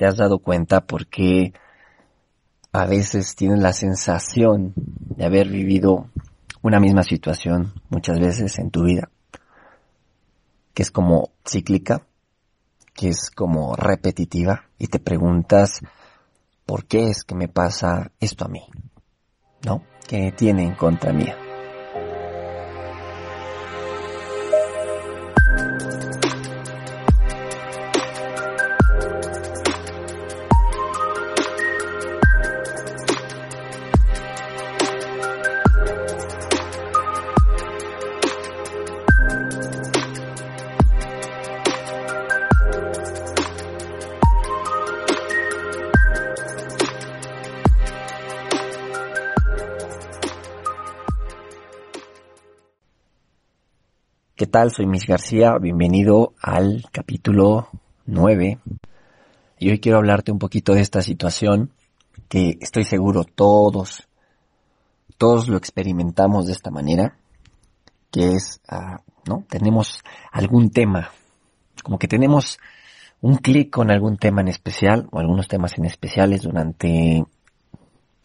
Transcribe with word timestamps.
te 0.00 0.06
has 0.06 0.16
dado 0.16 0.38
cuenta 0.38 0.86
porque 0.86 1.52
a 2.72 2.86
veces 2.86 3.36
tienes 3.36 3.58
la 3.58 3.74
sensación 3.74 4.72
de 4.74 5.26
haber 5.26 5.48
vivido 5.48 6.08
una 6.62 6.80
misma 6.80 7.02
situación 7.02 7.74
muchas 7.90 8.18
veces 8.18 8.58
en 8.58 8.70
tu 8.70 8.84
vida, 8.84 9.10
que 10.72 10.84
es 10.84 10.90
como 10.90 11.32
cíclica, 11.46 12.06
que 12.94 13.10
es 13.10 13.30
como 13.30 13.76
repetitiva 13.76 14.70
y 14.78 14.86
te 14.86 15.00
preguntas, 15.00 15.82
¿por 16.64 16.86
qué 16.86 17.10
es 17.10 17.22
que 17.22 17.34
me 17.34 17.48
pasa 17.48 18.10
esto 18.20 18.46
a 18.46 18.48
mí? 18.48 18.62
¿No? 19.66 19.82
¿Qué 20.08 20.32
tiene 20.32 20.64
en 20.64 20.76
contra 20.76 21.12
mía? 21.12 21.36
¿Qué 54.40 54.46
tal? 54.46 54.70
Soy 54.70 54.86
Miss 54.86 55.04
García, 55.04 55.58
bienvenido 55.60 56.32
al 56.40 56.86
capítulo 56.90 57.68
9. 58.06 58.58
Y 59.58 59.68
hoy 59.68 59.80
quiero 59.80 59.98
hablarte 59.98 60.32
un 60.32 60.38
poquito 60.38 60.72
de 60.72 60.80
esta 60.80 61.02
situación 61.02 61.74
que 62.26 62.56
estoy 62.62 62.84
seguro 62.84 63.24
todos, 63.24 64.08
todos 65.18 65.46
lo 65.50 65.58
experimentamos 65.58 66.46
de 66.46 66.52
esta 66.54 66.70
manera, 66.70 67.18
que 68.10 68.32
es, 68.32 68.62
uh, 68.72 69.02
¿no? 69.28 69.44
Tenemos 69.46 70.00
algún 70.32 70.70
tema, 70.70 71.10
como 71.84 71.98
que 71.98 72.08
tenemos 72.08 72.58
un 73.20 73.36
clic 73.36 73.68
con 73.68 73.90
algún 73.90 74.16
tema 74.16 74.40
en 74.40 74.48
especial 74.48 75.06
o 75.12 75.18
algunos 75.18 75.48
temas 75.48 75.76
en 75.76 75.84
especiales 75.84 76.40
durante 76.40 77.22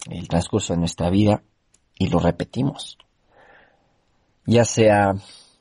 el 0.09 0.27
transcurso 0.29 0.71
de 0.71 0.79
nuestra 0.79 1.09
vida 1.09 1.43
y 1.99 2.07
lo 2.07 2.19
repetimos. 2.19 2.97
Ya 4.45 4.63
sea 4.63 5.15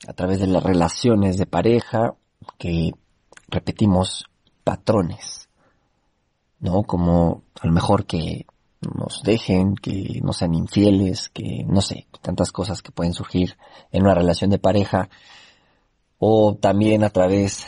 a 0.06 0.12
través 0.12 0.40
de 0.40 0.46
las 0.46 0.62
relaciones 0.62 1.38
de 1.38 1.46
pareja 1.46 2.14
que 2.58 2.92
repetimos 3.48 4.24
patrones, 4.62 5.48
¿no? 6.60 6.82
Como 6.82 7.42
a 7.60 7.66
lo 7.66 7.72
mejor 7.72 8.06
que 8.06 8.46
nos 8.94 9.22
dejen, 9.22 9.74
que 9.76 10.20
no 10.22 10.32
sean 10.32 10.54
infieles, 10.54 11.28
que 11.30 11.64
no 11.66 11.80
sé, 11.80 12.06
tantas 12.20 12.52
cosas 12.52 12.82
que 12.82 12.92
pueden 12.92 13.14
surgir 13.14 13.56
en 13.92 14.02
una 14.02 14.14
relación 14.14 14.50
de 14.50 14.58
pareja 14.58 15.08
o 16.18 16.54
también 16.54 17.04
a 17.04 17.10
través 17.10 17.66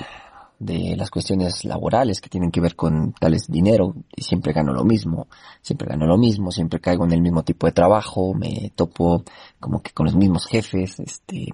de 0.59 0.97
las 0.97 1.11
cuestiones 1.11 1.65
laborales 1.65 2.21
que 2.21 2.31
tienen 2.31 2.51
que 2.51 2.61
ver 2.61 2.77
con 2.77 3.13
tales 3.13 3.47
dinero 3.49 3.95
y 4.15 4.23
siempre 4.23 4.53
gano 4.53 4.73
lo 4.73 4.85
mismo, 4.85 5.29
siempre 5.61 5.89
gano 5.89 6.07
lo 6.07 6.17
mismo, 6.17 6.51
siempre 6.51 6.81
caigo 6.81 7.05
en 7.05 7.13
el 7.13 7.21
mismo 7.21 7.43
tipo 7.43 7.67
de 7.67 7.73
trabajo, 7.73 8.33
me 8.35 8.73
topo 8.75 9.23
como 9.61 9.83
que 9.83 9.93
con 9.93 10.07
los 10.07 10.17
mismos 10.17 10.47
jefes, 10.47 10.99
este, 11.01 11.49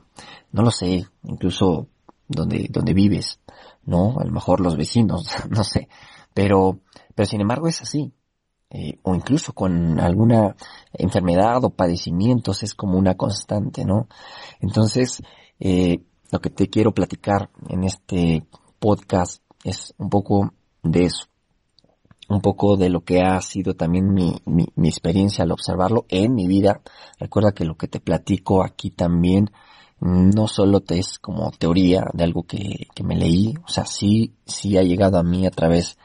no 0.52 0.62
lo 0.62 0.70
sé, 0.70 1.06
incluso 1.24 1.88
donde, 2.28 2.68
donde 2.70 2.94
vives, 2.94 3.40
¿no? 3.84 4.16
A 4.20 4.24
lo 4.24 4.30
mejor 4.30 4.60
los 4.60 4.76
vecinos, 4.76 5.26
no 5.50 5.64
sé, 5.64 5.88
pero, 6.32 6.78
pero 7.14 7.26
sin 7.26 7.40
embargo 7.40 7.68
es 7.68 7.82
así. 7.82 8.12
Eh, 8.74 8.98
o 9.02 9.14
incluso 9.14 9.52
con 9.52 10.00
alguna 10.00 10.56
enfermedad 10.94 11.62
o 11.62 11.68
padecimientos 11.68 12.62
es 12.62 12.74
como 12.74 12.96
una 12.96 13.18
constante, 13.18 13.84
¿no? 13.84 14.08
Entonces, 14.60 15.22
eh, 15.60 16.02
lo 16.30 16.40
que 16.40 16.48
te 16.48 16.70
quiero 16.70 16.92
platicar 16.92 17.50
en 17.68 17.84
este 17.84 18.46
podcast 18.82 19.44
es 19.62 19.94
un 19.96 20.10
poco 20.10 20.52
de 20.82 21.04
eso, 21.04 21.26
un 22.28 22.40
poco 22.40 22.76
de 22.76 22.90
lo 22.90 23.04
que 23.04 23.20
ha 23.22 23.40
sido 23.40 23.74
también 23.74 24.12
mi, 24.12 24.34
mi, 24.44 24.88
experiencia 24.88 25.44
al 25.44 25.52
observarlo 25.52 26.04
en 26.08 26.34
mi 26.34 26.48
vida. 26.48 26.80
Recuerda 27.20 27.52
que 27.52 27.64
lo 27.64 27.76
que 27.76 27.86
te 27.86 28.00
platico 28.00 28.64
aquí 28.64 28.90
también 28.90 29.52
no 30.00 30.48
solo 30.48 30.80
te 30.80 30.98
es 30.98 31.20
como 31.20 31.52
teoría 31.52 32.06
de 32.12 32.24
algo 32.24 32.42
que, 32.42 32.88
que 32.92 33.04
me 33.04 33.14
leí, 33.14 33.54
o 33.64 33.68
sea, 33.68 33.86
sí, 33.86 34.34
sí 34.44 34.76
ha 34.76 34.82
llegado 34.82 35.16
a 35.16 35.22
mí 35.22 35.46
a 35.46 35.52
través 35.52 35.96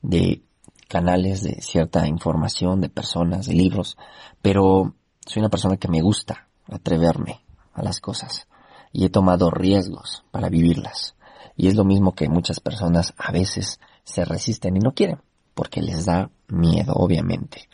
de 0.00 0.44
canales 0.86 1.42
de 1.42 1.60
cierta 1.60 2.06
información, 2.06 2.80
de 2.80 2.90
personas, 2.90 3.46
de 3.46 3.54
libros, 3.54 3.96
pero 4.40 4.94
soy 5.26 5.40
una 5.40 5.50
persona 5.50 5.78
que 5.78 5.88
me 5.88 6.00
gusta 6.00 6.48
atreverme 6.70 7.40
a 7.74 7.82
las 7.82 7.98
cosas 7.98 8.46
y 8.92 9.04
he 9.04 9.10
tomado 9.10 9.50
riesgos 9.50 10.24
para 10.30 10.48
vivirlas. 10.48 11.16
Y 11.56 11.68
es 11.68 11.74
lo 11.74 11.84
mismo 11.84 12.14
que 12.14 12.28
muchas 12.28 12.60
personas 12.60 13.14
a 13.16 13.32
veces 13.32 13.80
se 14.04 14.24
resisten 14.24 14.76
y 14.76 14.80
no 14.80 14.92
quieren, 14.92 15.20
porque 15.54 15.82
les 15.82 16.06
da 16.06 16.30
miedo, 16.48 16.94
obviamente. 16.94 17.68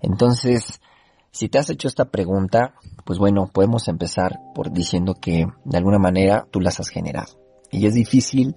Entonces, 0.00 0.80
si 1.30 1.48
te 1.48 1.58
has 1.58 1.70
hecho 1.70 1.88
esta 1.88 2.06
pregunta, 2.06 2.74
pues 3.04 3.18
bueno, 3.18 3.50
podemos 3.52 3.88
empezar 3.88 4.40
por 4.54 4.72
diciendo 4.72 5.14
que 5.20 5.46
de 5.64 5.76
alguna 5.76 5.98
manera 5.98 6.46
tú 6.50 6.60
las 6.60 6.80
has 6.80 6.88
generado. 6.88 7.38
Y 7.70 7.86
es 7.86 7.94
difícil 7.94 8.56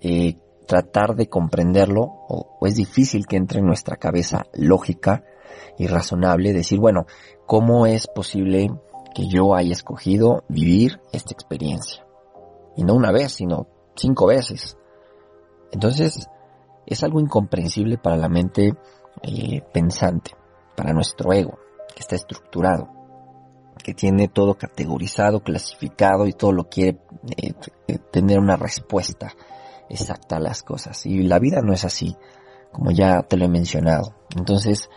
eh, 0.00 0.36
tratar 0.66 1.14
de 1.14 1.28
comprenderlo, 1.28 2.02
o, 2.02 2.58
o 2.60 2.66
es 2.66 2.74
difícil 2.74 3.26
que 3.26 3.36
entre 3.36 3.60
en 3.60 3.66
nuestra 3.66 3.96
cabeza 3.96 4.46
lógica 4.54 5.22
y 5.78 5.86
razonable 5.86 6.52
decir, 6.52 6.78
bueno, 6.78 7.06
¿cómo 7.46 7.86
es 7.86 8.06
posible 8.06 8.70
que 9.14 9.28
yo 9.28 9.54
haya 9.54 9.72
escogido 9.72 10.44
vivir 10.48 11.00
esta 11.12 11.32
experiencia? 11.32 12.04
Y 12.76 12.84
no 12.84 12.94
una 12.94 13.12
vez, 13.12 13.32
sino 13.32 13.68
cinco 13.96 14.26
veces. 14.26 14.76
Entonces, 15.72 16.28
es 16.86 17.02
algo 17.02 17.20
incomprensible 17.20 17.98
para 17.98 18.16
la 18.16 18.28
mente 18.28 18.74
eh, 19.22 19.62
pensante, 19.72 20.32
para 20.76 20.92
nuestro 20.92 21.32
ego, 21.32 21.58
que 21.94 22.00
está 22.00 22.14
estructurado, 22.14 22.88
que 23.82 23.94
tiene 23.94 24.28
todo 24.28 24.54
categorizado, 24.54 25.40
clasificado 25.40 26.26
y 26.26 26.32
todo 26.32 26.52
lo 26.52 26.68
quiere 26.68 27.00
eh, 27.36 27.54
eh, 27.88 27.98
tener 28.12 28.38
una 28.38 28.56
respuesta 28.56 29.34
exacta 29.88 30.36
a 30.36 30.40
las 30.40 30.62
cosas. 30.62 31.04
Y 31.06 31.22
la 31.22 31.38
vida 31.38 31.60
no 31.62 31.72
es 31.72 31.84
así, 31.84 32.16
como 32.72 32.90
ya 32.90 33.22
te 33.22 33.36
lo 33.36 33.46
he 33.46 33.48
mencionado. 33.48 34.14
Entonces, 34.36 34.88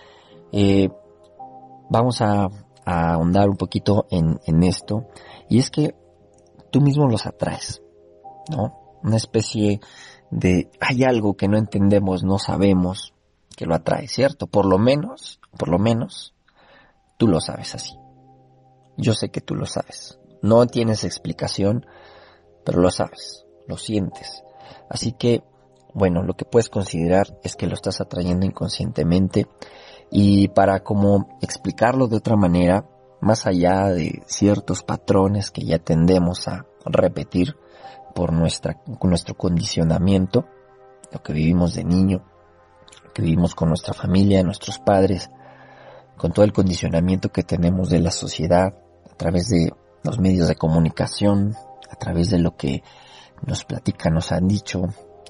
vamos 1.90 2.22
a, 2.22 2.50
a, 2.86 3.14
ahondar 3.14 3.50
un 3.50 3.58
poquito 3.58 4.06
en, 4.12 4.40
en 4.46 4.64
esto. 4.64 5.08
Y 5.48 5.60
es 5.60 5.72
que 5.72 5.96
tú 6.72 6.82
mismo 6.82 7.08
los 7.08 7.26
atraes, 7.26 7.82
¿no? 8.50 8.79
Una 9.04 9.18
especie 9.18 9.80
de 10.32 10.70
hay 10.80 11.04
algo 11.04 11.36
que 11.36 11.48
no 11.48 11.58
entendemos, 11.58 12.24
no 12.24 12.38
sabemos 12.38 13.14
que 13.56 13.66
lo 13.66 13.76
atrae, 13.76 14.08
¿cierto? 14.08 14.48
Por 14.48 14.66
lo 14.66 14.78
menos, 14.78 15.40
por 15.58 15.70
lo 15.70 15.80
menos, 15.80 16.34
tú 17.18 17.28
lo 17.28 17.42
sabes 17.42 17.76
así. 17.76 17.96
Yo 18.98 19.14
sé 19.14 19.30
que 19.30 19.42
tú 19.42 19.56
lo 19.56 19.66
sabes. 19.66 20.20
No 20.42 20.66
tienes 20.68 21.04
explicación, 21.04 21.86
pero 22.64 22.82
lo 22.82 22.92
sabes, 22.92 23.46
lo 23.68 23.78
sientes. 23.78 24.44
Así 24.90 25.12
que, 25.12 25.44
bueno, 25.94 26.24
lo 26.24 26.36
que 26.36 26.46
puedes 26.46 26.70
considerar 26.70 27.40
es 27.44 27.56
que 27.56 27.68
lo 27.68 27.74
estás 27.74 28.00
atrayendo 28.02 28.46
inconscientemente 28.46 29.48
y 30.12 30.48
para 30.50 30.82
como 30.82 31.38
explicarlo 31.42 32.08
de 32.08 32.18
otra 32.18 32.36
manera, 32.36 32.86
más 33.22 33.46
allá 33.46 33.90
de 33.90 34.24
ciertos 34.26 34.84
patrones 34.84 35.52
que 35.52 35.66
ya 35.66 35.80
tendemos 35.80 36.48
a 36.48 36.66
repetir, 36.86 37.56
por 38.14 38.34
nuestra, 38.34 38.80
nuestro 39.02 39.36
condicionamiento, 39.36 40.46
lo 41.12 41.22
que 41.22 41.34
vivimos 41.34 41.74
de 41.74 41.84
niño, 41.84 42.24
lo 43.04 43.14
que 43.14 43.22
vivimos 43.22 43.56
con 43.56 43.70
nuestra 43.70 43.94
familia, 43.94 44.44
nuestros 44.44 44.80
padres, 44.80 45.30
con 46.18 46.32
todo 46.32 46.46
el 46.46 46.54
condicionamiento 46.54 47.30
que 47.30 47.44
tenemos 47.44 47.90
de 47.90 48.00
la 48.00 48.12
sociedad, 48.12 48.74
a 49.10 49.16
través 49.16 49.50
de 49.50 49.74
los 50.04 50.20
medios 50.20 50.48
de 50.48 50.56
comunicación, 50.56 51.56
a 51.90 51.96
través 51.96 52.30
de 52.30 52.40
lo 52.40 52.56
que 52.56 52.84
nos 53.46 53.66
platican, 53.66 54.14
nos 54.14 54.32
han 54.32 54.48
dicho, 54.48 54.82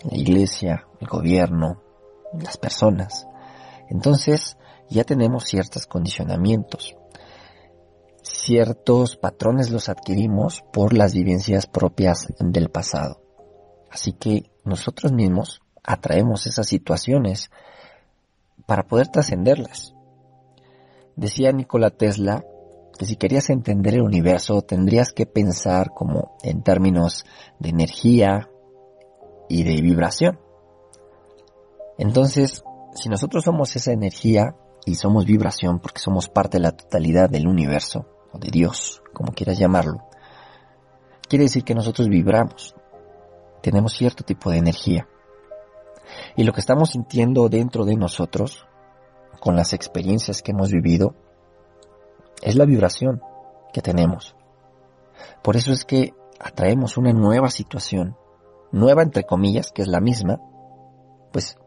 la 0.04 0.18
iglesia, 0.18 0.88
el 1.00 1.08
gobierno, 1.08 1.82
las 2.34 2.58
personas. 2.58 3.28
Entonces, 3.90 4.58
ya 4.90 5.04
tenemos 5.04 5.46
ciertos 5.46 5.86
condicionamientos 5.88 6.96
ciertos 8.24 9.18
patrones 9.18 9.70
los 9.70 9.90
adquirimos 9.90 10.64
por 10.74 10.94
las 10.94 11.14
vivencias 11.14 11.68
propias 11.68 12.28
del 12.40 12.70
pasado. 12.70 13.22
Así 13.90 14.14
que 14.14 14.52
nosotros 14.64 15.12
mismos 15.12 15.62
atraemos 15.84 16.46
esas 16.48 16.68
situaciones 16.68 17.50
para 18.66 18.84
poder 18.84 19.08
trascenderlas. 19.08 19.96
Decía 21.16 21.52
Nikola 21.52 21.90
Tesla 21.90 22.44
que 22.98 23.06
si 23.06 23.16
querías 23.16 23.50
entender 23.50 23.96
el 23.96 24.02
universo 24.02 24.62
tendrías 24.62 25.12
que 25.14 25.26
pensar 25.26 25.92
como 25.94 26.38
en 26.44 26.64
términos 26.64 27.26
de 27.60 27.70
energía 27.70 28.50
y 29.48 29.64
de 29.64 29.82
vibración. 29.82 30.40
Entonces, 31.98 32.64
si 32.94 33.10
nosotros 33.10 33.44
somos 33.44 33.76
esa 33.76 33.92
energía 33.92 34.56
y 34.86 34.96
somos 34.96 35.26
vibración 35.26 35.80
porque 35.80 36.00
somos 36.00 36.30
parte 36.30 36.58
de 36.58 36.64
la 36.64 36.72
totalidad 36.72 37.30
del 37.30 37.48
universo 37.48 38.06
o 38.32 38.40
de 38.40 38.50
Dios, 38.50 39.02
como 39.14 39.34
quieras 39.34 39.58
llamarlo, 39.58 40.04
quiere 41.28 41.46
decir 41.46 41.64
que 41.64 41.76
nosotros 41.76 42.08
vibramos, 42.10 42.76
tenemos 43.62 43.94
cierto 43.94 44.24
tipo 44.24 44.50
de 44.50 44.58
energía. 44.58 45.08
Y 46.36 46.44
lo 46.44 46.54
que 46.54 46.60
estamos 46.60 46.92
sintiendo 46.92 47.50
dentro 47.50 47.86
de 47.86 47.96
nosotros, 47.96 48.66
con 49.40 49.56
las 49.56 49.74
experiencias 49.74 50.42
que 50.42 50.52
hemos 50.52 50.72
vivido, 50.72 51.14
es 52.42 52.56
la 52.56 52.66
vibración 52.66 53.22
que 53.74 53.82
tenemos. 53.82 54.36
Por 55.44 55.56
eso 55.56 55.72
es 55.72 55.86
que 55.86 56.14
atraemos 56.40 56.98
una 56.98 57.12
nueva 57.12 57.50
situación, 57.50 58.18
nueva 58.72 59.04
entre 59.04 59.24
comillas, 59.24 59.72
que 59.72 59.82
es 59.82 59.88
la 59.88 60.00
misma, 60.00 60.40
pues 61.32 61.58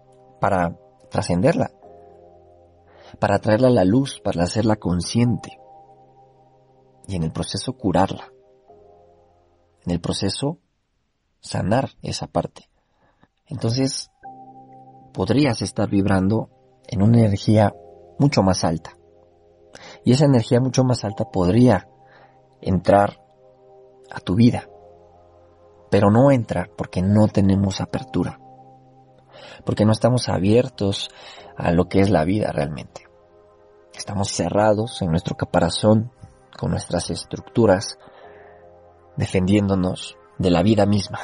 para 0.41 0.76
trascenderla, 1.11 1.70
para 3.19 3.38
traerla 3.38 3.69
a 3.69 3.73
la 3.73 3.85
luz, 3.85 4.20
para 4.23 4.43
hacerla 4.43 4.76
consciente 4.76 5.59
y 7.06 7.17
en 7.17 7.25
el 7.25 7.32
proceso 7.32 7.73
curarla, 7.75 8.32
en 9.85 9.93
el 9.93 10.00
proceso 10.00 10.59
sanar 11.41 11.91
esa 12.03 12.26
parte. 12.26 12.69
Entonces, 13.47 14.11
podrías 15.12 15.61
estar 15.62 15.88
vibrando 15.88 16.49
en 16.87 17.03
una 17.03 17.19
energía 17.19 17.75
mucho 18.19 18.43
más 18.43 18.64
alta. 18.64 18.97
Y 20.05 20.12
esa 20.12 20.26
energía 20.26 20.61
mucho 20.61 20.85
más 20.85 21.05
alta 21.05 21.25
podría 21.25 21.88
entrar 22.61 23.20
a 24.11 24.20
tu 24.20 24.35
vida. 24.35 24.69
Pero 25.91 26.11
no 26.11 26.31
entra 26.31 26.70
porque 26.76 27.03
no 27.03 27.29
tenemos 27.29 27.81
apertura. 27.81 28.38
Porque 29.65 29.85
no 29.85 29.93
estamos 29.93 30.29
abiertos 30.29 31.11
a 31.56 31.73
lo 31.73 31.89
que 31.89 32.00
es 32.00 32.11
la 32.11 32.25
vida 32.25 32.50
realmente. 32.53 33.09
Estamos 33.94 34.31
cerrados 34.31 35.03
en 35.03 35.11
nuestro 35.11 35.37
caparazón, 35.37 36.12
con 36.59 36.71
nuestras 36.71 37.11
estructuras, 37.11 37.99
defendiéndonos 39.17 40.17
de 40.39 40.50
la 40.50 40.62
vida 40.62 40.87
misma, 40.87 41.19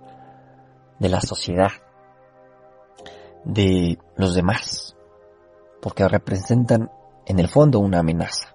de 0.98 1.08
la 1.08 1.20
sociedad, 1.20 1.70
de 3.44 3.98
los 4.16 4.34
demás, 4.34 4.96
porque 5.80 6.06
representan 6.06 6.90
en 7.26 7.38
el 7.38 7.48
fondo 7.48 7.80
una 7.80 8.00
amenaza, 8.00 8.54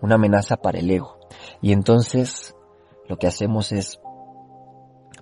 una 0.00 0.16
amenaza 0.16 0.56
para 0.56 0.78
el 0.78 0.90
ego. 0.90 1.18
Y 1.60 1.72
entonces 1.72 2.54
lo 3.08 3.16
que 3.16 3.26
hacemos 3.26 3.72
es 3.72 4.00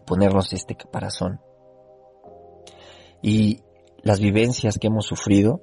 ponernos 0.07 0.53
este 0.53 0.77
caparazón. 0.77 1.41
Y 3.23 3.61
las 4.03 4.21
vivencias 4.21 4.79
que 4.79 4.87
hemos 4.87 5.07
sufrido, 5.07 5.63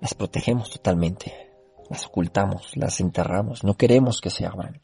las 0.00 0.14
protegemos 0.14 0.70
totalmente, 0.70 1.32
las 1.88 2.06
ocultamos, 2.06 2.76
las 2.76 3.00
enterramos, 3.00 3.64
no 3.64 3.74
queremos 3.74 4.20
que 4.20 4.30
se 4.30 4.46
abran. 4.46 4.80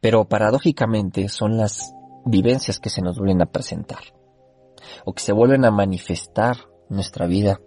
Pero 0.00 0.28
paradójicamente 0.28 1.28
son 1.28 1.56
las 1.56 1.92
vivencias 2.24 2.78
que 2.78 2.90
se 2.90 3.02
nos 3.02 3.18
vuelven 3.18 3.42
a 3.42 3.46
presentar 3.46 4.00
o 5.04 5.12
que 5.12 5.22
se 5.22 5.32
vuelven 5.32 5.64
a 5.64 5.70
manifestar 5.70 6.56
nuestra 6.88 7.26
vida 7.26 7.60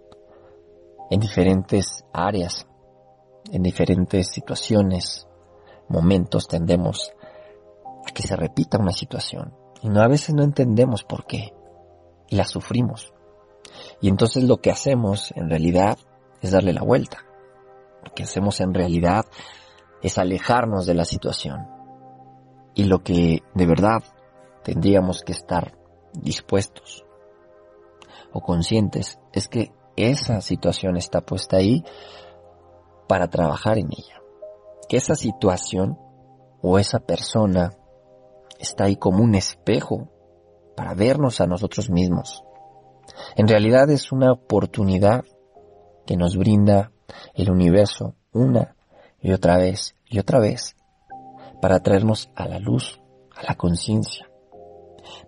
en 1.10 1.20
diferentes 1.20 2.04
áreas, 2.12 2.66
en 3.52 3.62
diferentes 3.62 4.28
situaciones, 4.28 5.28
momentos 5.88 6.48
tendemos 6.48 7.12
a 8.06 8.12
que 8.12 8.22
se 8.22 8.36
repita 8.36 8.78
una 8.78 8.92
situación 8.92 9.54
y 9.82 9.88
no, 9.88 10.00
a 10.00 10.08
veces 10.08 10.34
no 10.34 10.42
entendemos 10.42 11.04
por 11.04 11.26
qué 11.26 11.52
y 12.28 12.36
la 12.36 12.44
sufrimos. 12.44 13.12
Y 14.00 14.08
entonces 14.08 14.44
lo 14.44 14.58
que 14.58 14.70
hacemos 14.70 15.32
en 15.36 15.48
realidad 15.48 15.98
es 16.40 16.52
darle 16.52 16.72
la 16.72 16.82
vuelta. 16.82 17.24
Lo 18.04 18.12
que 18.12 18.24
hacemos 18.24 18.60
en 18.60 18.74
realidad 18.74 19.24
es 20.02 20.18
alejarnos 20.18 20.86
de 20.86 20.94
la 20.94 21.04
situación 21.04 21.74
y 22.74 22.84
lo 22.84 23.02
que 23.02 23.42
de 23.54 23.66
verdad 23.66 24.02
tendríamos 24.62 25.22
que 25.22 25.32
estar 25.32 25.78
dispuestos 26.12 27.04
o 28.32 28.40
conscientes 28.40 29.18
es 29.32 29.48
que 29.48 29.72
esa 29.96 30.40
situación 30.40 30.96
está 30.96 31.20
puesta 31.20 31.56
ahí 31.56 31.84
para 33.06 33.28
trabajar 33.28 33.78
en 33.78 33.88
ella. 33.92 34.20
Que 34.88 34.96
esa 34.96 35.14
situación 35.14 35.98
o 36.62 36.78
esa 36.78 36.98
persona 36.98 37.72
está 38.58 38.84
ahí 38.84 38.96
como 38.96 39.22
un 39.22 39.36
espejo 39.36 40.08
para 40.76 40.94
vernos 40.94 41.40
a 41.40 41.46
nosotros 41.46 41.90
mismos. 41.90 42.44
En 43.36 43.48
realidad 43.48 43.90
es 43.90 44.12
una 44.12 44.32
oportunidad 44.32 45.24
que 46.06 46.16
nos 46.16 46.36
brinda 46.36 46.92
el 47.34 47.50
universo 47.50 48.14
una 48.32 48.76
y 49.20 49.32
otra 49.32 49.56
vez 49.56 49.96
y 50.06 50.18
otra 50.18 50.38
vez 50.38 50.76
para 51.60 51.80
traernos 51.80 52.30
a 52.34 52.46
la 52.46 52.58
luz, 52.58 53.00
a 53.34 53.42
la 53.42 53.54
conciencia. 53.54 54.28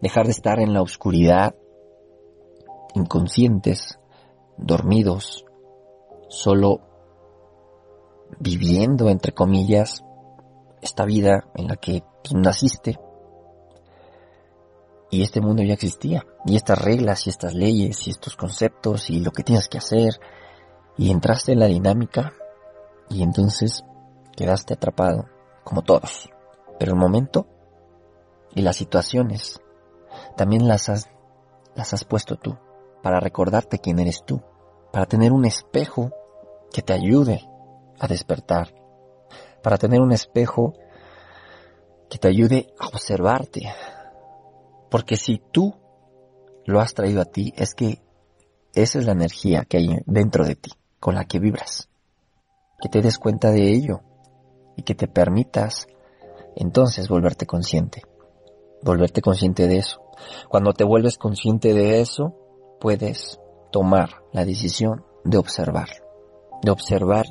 Dejar 0.00 0.26
de 0.26 0.32
estar 0.32 0.58
en 0.60 0.75
la 0.75 0.82
oscuridad, 0.82 1.54
inconscientes, 2.94 3.99
dormidos, 4.58 5.44
solo 6.28 6.81
viviendo, 8.40 9.08
entre 9.08 9.32
comillas, 9.32 10.04
esta 10.82 11.04
vida 11.04 11.49
en 11.54 11.69
la 11.69 11.76
que 11.76 12.02
naciste. 12.34 12.99
Y 15.11 15.23
este 15.23 15.41
mundo 15.41 15.62
ya 15.62 15.75
existía. 15.75 16.26
Y 16.44 16.56
estas 16.56 16.82
reglas 16.82 17.26
y 17.26 17.31
estas 17.31 17.55
leyes 17.55 18.06
y 18.06 18.11
estos 18.11 18.37
conceptos 18.37 19.11
y 19.11 19.20
lo 19.20 19.31
que 19.31 19.43
tienes 19.43 19.69
que 19.69 19.79
hacer. 19.79 20.20
Y 20.97 21.11
entraste 21.11 21.53
en 21.53 21.61
la 21.61 21.67
dinámica 21.67 22.32
y 23.08 23.23
entonces 23.23 23.85
quedaste 24.37 24.75
atrapado 24.75 25.26
como 25.64 25.82
todos. 25.82 26.29
Pero 26.79 26.93
el 26.93 26.99
momento 26.99 27.47
y 28.55 28.62
las 28.62 28.76
situaciones 28.76 29.61
también 30.37 30.67
las 30.67 30.88
has, 30.88 31.11
las 31.75 31.93
has 31.93 32.05
puesto 32.05 32.37
tú 32.37 32.56
para 33.02 33.20
recordarte 33.20 33.79
quién 33.79 33.99
eres 33.99 34.25
tú, 34.25 34.43
para 34.93 35.06
tener 35.06 35.32
un 35.32 35.44
espejo 35.44 36.11
que 36.73 36.82
te 36.82 36.93
ayude 36.93 37.49
a 37.99 38.06
despertar, 38.06 38.75
para 39.62 39.79
tener 39.79 40.00
un 40.00 40.12
espejo 40.12 40.75
que 42.09 42.19
te 42.19 42.29
ayude 42.29 42.69
a 42.79 42.88
observarte. 42.88 43.73
Porque 44.91 45.17
si 45.17 45.41
tú 45.53 45.75
lo 46.65 46.81
has 46.81 46.94
traído 46.94 47.23
a 47.23 47.27
ti, 47.27 47.53
es 47.56 47.75
que 47.75 48.03
esa 48.75 48.99
es 48.99 49.06
la 49.06 49.12
energía 49.12 49.65
que 49.65 49.78
hay 49.78 49.88
dentro 50.07 50.45
de 50.45 50.55
ti, 50.55 50.71
con 51.00 51.14
la 51.14 51.25
que 51.25 51.38
vibras. 51.38 51.88
Que 52.81 52.88
te 52.88 53.00
des 53.00 53.19
cuenta 53.19 53.50
de 53.50 53.71
ello 53.73 54.00
y 54.76 54.83
que 54.83 54.95
te 54.95 55.09
permitas 55.09 55.87
entonces 56.57 57.09
volverte 57.09 57.47
consciente. 57.47 58.02
Volverte 58.83 59.23
consciente 59.23 59.66
de 59.66 59.78
eso. 59.78 60.02
Cuando 60.49 60.73
te 60.73 60.85
vuelves 60.85 61.19
consciente 61.19 61.75
de 61.75 62.00
eso, 62.00 62.35
puedes 62.81 63.40
tomar 63.73 64.23
la 64.33 64.45
decisión 64.45 65.05
de 65.25 65.38
observar. 65.38 65.88
De 66.62 66.71
observar 66.71 67.26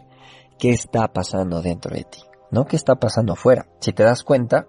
qué 0.57 0.69
está 0.69 1.07
pasando 1.07 1.61
dentro 1.61 1.95
de 1.95 2.03
ti. 2.03 2.21
No 2.51 2.65
qué 2.65 2.75
está 2.75 2.95
pasando 2.95 3.33
afuera. 3.33 3.67
Si 3.79 3.93
te 3.93 4.03
das 4.03 4.23
cuenta, 4.23 4.67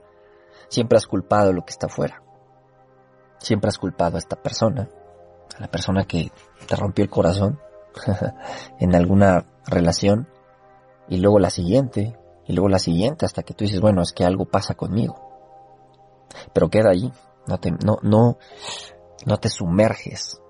siempre 0.68 0.98
has 0.98 1.06
culpado 1.06 1.52
lo 1.52 1.64
que 1.64 1.72
está 1.72 1.86
afuera. 1.86 2.22
Siempre 3.38 3.68
has 3.68 3.78
culpado 3.78 4.16
a 4.16 4.18
esta 4.18 4.36
persona, 4.36 4.88
a 5.56 5.60
la 5.60 5.68
persona 5.68 6.04
que 6.04 6.32
te 6.66 6.76
rompió 6.76 7.04
el 7.04 7.10
corazón 7.10 7.60
en 8.78 8.94
alguna 8.94 9.44
relación, 9.66 10.28
y 11.08 11.18
luego 11.18 11.38
la 11.38 11.50
siguiente, 11.50 12.18
y 12.46 12.52
luego 12.52 12.68
la 12.68 12.78
siguiente 12.78 13.26
hasta 13.26 13.42
que 13.42 13.54
tú 13.54 13.64
dices, 13.64 13.80
bueno, 13.80 14.02
es 14.02 14.12
que 14.12 14.24
algo 14.24 14.44
pasa 14.46 14.74
conmigo. 14.74 15.16
Pero 16.52 16.68
queda 16.68 16.90
ahí, 16.90 17.12
no 17.46 17.58
te, 17.58 17.70
no, 17.70 17.98
no, 18.02 18.38
no 19.24 19.36
te 19.38 19.48
sumerges 19.48 20.40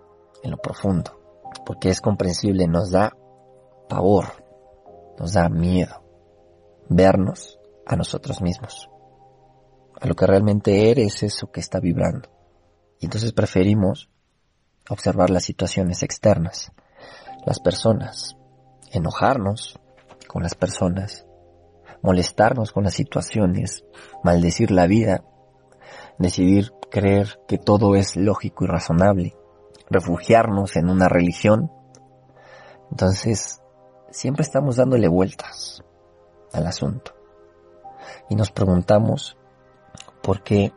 en 0.42 0.50
lo 0.50 0.58
profundo, 0.58 1.18
porque 1.64 1.90
es 1.90 2.00
comprensible, 2.00 2.66
nos 2.66 2.90
da 2.90 3.16
pavor, 3.88 4.26
nos 5.18 5.32
da 5.32 5.48
miedo 5.48 6.02
vernos 6.88 7.58
a 7.84 7.96
nosotros 7.96 8.40
mismos, 8.40 8.90
a 10.00 10.06
lo 10.06 10.14
que 10.14 10.26
realmente 10.26 10.90
eres 10.90 11.22
eso 11.22 11.50
que 11.50 11.60
está 11.60 11.80
vibrando. 11.80 12.28
Y 13.00 13.06
entonces 13.06 13.32
preferimos 13.32 14.08
observar 14.88 15.30
las 15.30 15.44
situaciones 15.44 16.02
externas, 16.02 16.72
las 17.44 17.60
personas, 17.60 18.36
enojarnos 18.92 19.78
con 20.26 20.42
las 20.42 20.54
personas, 20.54 21.26
molestarnos 22.02 22.72
con 22.72 22.84
las 22.84 22.94
situaciones, 22.94 23.84
maldecir 24.22 24.70
la 24.70 24.86
vida, 24.86 25.24
decidir 26.18 26.72
creer 26.90 27.40
que 27.46 27.58
todo 27.58 27.94
es 27.94 28.16
lógico 28.16 28.64
y 28.64 28.68
razonable, 28.68 29.36
refugiarnos 29.90 30.76
en 30.76 30.88
una 30.88 31.08
religión. 31.08 31.70
Entonces, 32.90 33.60
siempre 34.10 34.42
estamos 34.42 34.76
dándole 34.76 35.08
vueltas 35.08 35.82
al 36.52 36.66
asunto. 36.66 37.12
Y 38.28 38.34
nos 38.34 38.50
preguntamos 38.50 39.36
por 40.22 40.42
qué 40.42 40.72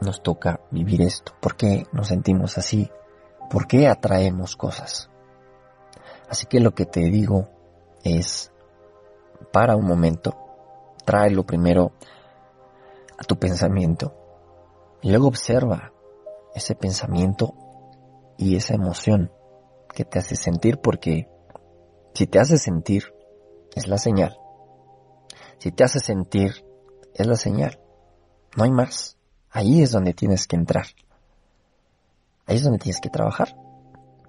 nos 0.00 0.22
toca 0.22 0.60
vivir 0.70 1.02
esto, 1.02 1.32
por 1.40 1.56
qué 1.56 1.86
nos 1.92 2.08
sentimos 2.08 2.58
así, 2.58 2.90
¿Por 3.48 3.68
qué 3.68 3.86
atraemos 3.86 4.56
cosas? 4.56 5.08
Así 6.28 6.46
que 6.46 6.58
lo 6.58 6.74
que 6.74 6.84
te 6.84 7.00
digo 7.00 7.48
es, 8.02 8.52
para 9.52 9.76
un 9.76 9.86
momento, 9.86 10.36
tráelo 11.04 11.44
primero 11.44 11.92
a 13.18 13.22
tu 13.22 13.38
pensamiento 13.38 14.14
y 15.00 15.10
luego 15.10 15.28
observa 15.28 15.92
ese 16.54 16.74
pensamiento 16.74 17.54
y 18.36 18.56
esa 18.56 18.74
emoción 18.74 19.30
que 19.94 20.04
te 20.04 20.18
hace 20.18 20.34
sentir 20.34 20.80
porque 20.80 21.28
si 22.14 22.26
te 22.26 22.40
hace 22.40 22.58
sentir 22.58 23.14
es 23.74 23.86
la 23.86 23.98
señal. 23.98 24.36
Si 25.58 25.70
te 25.70 25.84
hace 25.84 26.00
sentir 26.00 26.64
es 27.14 27.26
la 27.26 27.36
señal. 27.36 27.78
No 28.56 28.64
hay 28.64 28.70
más. 28.70 29.15
Ahí 29.56 29.80
es 29.80 29.90
donde 29.90 30.12
tienes 30.12 30.46
que 30.46 30.54
entrar. 30.54 30.84
Ahí 32.44 32.56
es 32.56 32.62
donde 32.62 32.78
tienes 32.78 33.00
que 33.00 33.08
trabajar. 33.08 33.56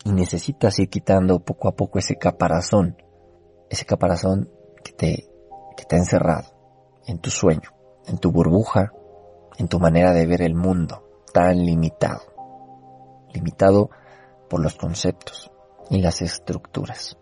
Y 0.05 0.13
necesitas 0.13 0.79
ir 0.79 0.89
quitando 0.89 1.41
poco 1.41 1.67
a 1.67 1.75
poco 1.75 2.00
ese 2.00 2.15
caparazón. 2.15 2.96
Ese 3.69 3.84
caparazón 3.84 4.50
que 4.86 4.93
te, 4.93 5.29
que 5.75 5.84
te 5.84 5.98
ha 5.98 6.00
encerrado 6.00 6.55
en 7.07 7.19
tu 7.19 7.29
sueño, 7.29 7.74
en 8.05 8.19
tu 8.19 8.31
burbuja, 8.31 8.93
en 9.57 9.67
tu 9.67 9.81
manera 9.81 10.13
de 10.13 10.25
ver 10.25 10.41
el 10.41 10.55
mundo 10.55 11.03
tan 11.34 11.57
limitado. 11.57 12.22
Limitado 13.34 13.89
por 14.50 14.62
los 14.62 14.75
conceptos 14.75 15.51
y 15.89 16.00
las 16.00 16.22
estructuras. 16.22 17.17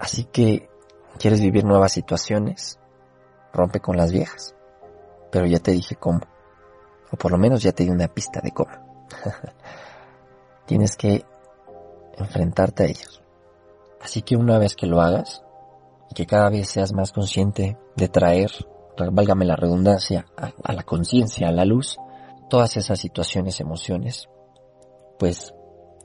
Así 0.00 0.24
que, 0.24 0.70
¿quieres 1.18 1.42
vivir 1.42 1.66
nuevas 1.66 1.92
situaciones? 1.92 2.80
Rompe 3.52 3.80
con 3.80 3.98
las 3.98 4.12
viejas. 4.12 4.56
Pero 5.30 5.44
ya 5.44 5.58
te 5.58 5.72
dije 5.72 5.94
cómo. 5.94 6.20
Por 7.16 7.32
lo 7.32 7.38
menos 7.38 7.62
ya 7.62 7.72
te 7.72 7.84
di 7.84 7.90
una 7.90 8.08
pista 8.08 8.40
de 8.40 8.50
cómo. 8.50 8.72
Tienes 10.66 10.96
que 10.96 11.24
enfrentarte 12.16 12.84
a 12.84 12.86
ellos. 12.86 13.22
Así 14.00 14.22
que 14.22 14.36
una 14.36 14.58
vez 14.58 14.76
que 14.76 14.86
lo 14.86 15.00
hagas, 15.00 15.42
y 16.10 16.14
que 16.14 16.26
cada 16.26 16.50
vez 16.50 16.68
seas 16.68 16.92
más 16.92 17.12
consciente 17.12 17.78
de 17.96 18.08
traer, 18.08 18.50
válgame 19.12 19.44
la 19.44 19.56
redundancia, 19.56 20.26
a, 20.36 20.52
a 20.62 20.72
la 20.72 20.82
conciencia, 20.82 21.48
a 21.48 21.52
la 21.52 21.64
luz, 21.64 21.98
todas 22.48 22.76
esas 22.76 22.98
situaciones, 22.98 23.60
emociones, 23.60 24.28
pues 25.18 25.54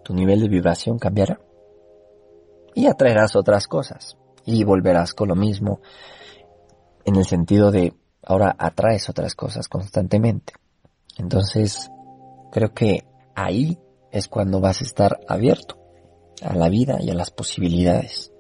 tu 0.03 0.13
nivel 0.13 0.41
de 0.41 0.47
vibración 0.47 0.97
cambiará 0.97 1.39
y 2.73 2.87
atraerás 2.87 3.35
otras 3.35 3.67
cosas 3.67 4.17
y 4.45 4.63
volverás 4.63 5.13
con 5.13 5.27
lo 5.27 5.35
mismo 5.35 5.81
en 7.05 7.15
el 7.15 7.25
sentido 7.25 7.71
de 7.71 7.93
ahora 8.23 8.55
atraes 8.57 9.09
otras 9.09 9.35
cosas 9.35 9.67
constantemente. 9.67 10.53
Entonces, 11.19 11.91
creo 12.51 12.73
que 12.73 13.05
ahí 13.35 13.77
es 14.11 14.27
cuando 14.27 14.59
vas 14.59 14.81
a 14.81 14.85
estar 14.85 15.19
abierto 15.27 15.77
a 16.41 16.55
la 16.55 16.69
vida 16.69 16.97
y 17.01 17.11
a 17.11 17.13
las 17.13 17.29
posibilidades. 17.29 18.31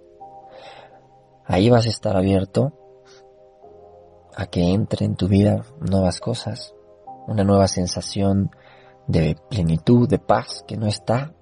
Ahí 1.45 1.69
vas 1.69 1.85
a 1.85 1.89
estar 1.89 2.15
abierto 2.15 2.73
a 4.35 4.45
que 4.45 4.73
entre 4.73 5.05
en 5.05 5.15
tu 5.15 5.27
vida 5.27 5.65
nuevas 5.81 6.19
cosas, 6.19 6.73
una 7.27 7.43
nueva 7.43 7.67
sensación 7.67 8.51
de 9.07 9.35
plenitud, 9.49 10.07
de 10.07 10.19
paz 10.19 10.63
que 10.65 10.77
no 10.77 10.87
está 10.87 11.33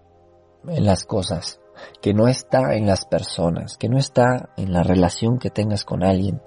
en 0.68 0.86
las 0.86 1.04
cosas, 1.04 1.60
que 2.02 2.14
no 2.14 2.28
está 2.28 2.74
en 2.74 2.88
las 2.88 3.06
personas, 3.06 3.78
que 3.78 3.90
no 3.90 4.00
está 4.00 4.50
en 4.58 4.74
la 4.74 4.82
relación 4.82 5.38
que 5.38 5.52
tengas 5.52 5.86
con 5.86 6.04
alguien, 6.04 6.42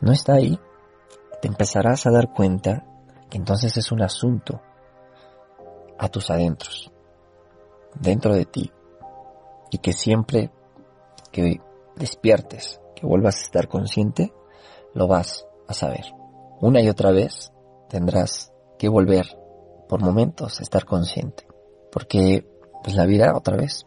no 0.00 0.12
está 0.12 0.34
ahí, 0.34 0.58
te 1.40 1.48
empezarás 1.48 2.06
a 2.06 2.10
dar 2.10 2.32
cuenta 2.32 2.84
entonces 3.36 3.76
es 3.76 3.92
un 3.92 4.02
asunto 4.02 4.60
a 5.98 6.08
tus 6.08 6.30
adentros, 6.30 6.92
dentro 7.94 8.34
de 8.34 8.44
ti, 8.44 8.72
y 9.70 9.78
que 9.78 9.92
siempre 9.92 10.50
que 11.32 11.60
despiertes, 11.96 12.80
que 12.94 13.06
vuelvas 13.06 13.36
a 13.36 13.42
estar 13.42 13.68
consciente, 13.68 14.32
lo 14.94 15.06
vas 15.06 15.46
a 15.66 15.74
saber. 15.74 16.06
Una 16.60 16.80
y 16.80 16.88
otra 16.88 17.10
vez 17.10 17.52
tendrás 17.88 18.52
que 18.78 18.88
volver 18.88 19.26
por 19.88 20.00
momentos 20.00 20.60
a 20.60 20.62
estar 20.62 20.84
consciente, 20.84 21.46
porque 21.92 22.46
pues 22.82 22.96
la 22.96 23.06
vida 23.06 23.36
otra 23.36 23.56
vez 23.56 23.86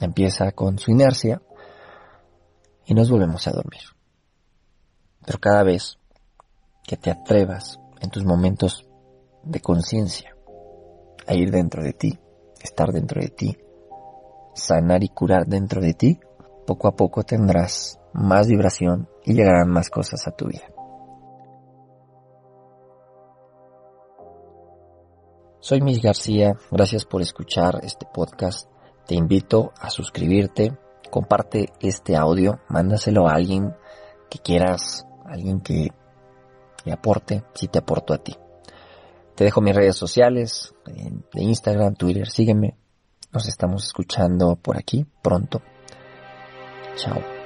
empieza 0.00 0.52
con 0.52 0.78
su 0.78 0.90
inercia 0.90 1.42
y 2.84 2.94
nos 2.94 3.10
volvemos 3.10 3.46
a 3.46 3.52
dormir. 3.52 3.82
Pero 5.24 5.38
cada 5.38 5.62
vez 5.62 5.98
que 6.84 6.96
te 6.96 7.10
atrevas 7.10 7.78
en 8.02 8.10
tus 8.10 8.24
momentos 8.24 8.88
de 9.42 9.60
conciencia 9.60 10.36
a 11.26 11.34
ir 11.34 11.50
dentro 11.50 11.82
de 11.82 11.92
ti, 11.92 12.18
estar 12.60 12.92
dentro 12.92 13.20
de 13.20 13.28
ti, 13.28 13.56
sanar 14.54 15.02
y 15.02 15.08
curar 15.08 15.46
dentro 15.46 15.80
de 15.80 15.94
ti, 15.94 16.20
poco 16.66 16.88
a 16.88 16.96
poco 16.96 17.22
tendrás 17.22 17.98
más 18.12 18.48
vibración 18.48 19.08
y 19.24 19.34
llegarán 19.34 19.70
más 19.70 19.88
cosas 19.88 20.26
a 20.26 20.32
tu 20.32 20.48
vida. 20.48 20.68
Soy 25.60 25.80
Miss 25.80 26.02
García, 26.02 26.56
gracias 26.70 27.04
por 27.04 27.22
escuchar 27.22 27.80
este 27.84 28.04
podcast 28.12 28.68
te 29.06 29.14
invito 29.16 29.72
a 29.80 29.90
suscribirte, 29.90 30.76
comparte 31.10 31.72
este 31.80 32.16
audio, 32.16 32.60
mándaselo 32.68 33.28
a 33.28 33.34
alguien 33.34 33.74
que 34.30 34.38
quieras, 34.38 35.06
alguien 35.24 35.60
que 35.60 35.92
le 36.84 36.92
aporte, 36.92 37.44
si 37.54 37.68
te 37.68 37.78
aporto 37.78 38.14
a 38.14 38.18
ti. 38.18 38.36
Te 39.34 39.44
dejo 39.44 39.60
mis 39.60 39.74
redes 39.74 39.96
sociales, 39.96 40.74
de 40.84 41.42
Instagram, 41.42 41.94
Twitter, 41.94 42.28
sígueme. 42.28 42.76
Nos 43.32 43.48
estamos 43.48 43.84
escuchando 43.84 44.56
por 44.56 44.76
aquí 44.76 45.06
pronto. 45.22 45.62
Chao. 46.96 47.41